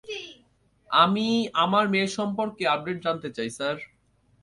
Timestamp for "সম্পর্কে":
2.17-2.63